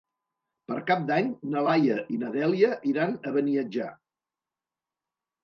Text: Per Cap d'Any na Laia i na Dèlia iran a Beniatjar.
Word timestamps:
Per 0.69 0.77
Cap 0.87 1.03
d'Any 1.11 1.29
na 1.55 1.63
Laia 1.67 1.97
i 2.15 2.17
na 2.23 2.31
Dèlia 2.37 2.71
iran 2.93 3.15
a 3.19 3.35
Beniatjar. 3.37 3.93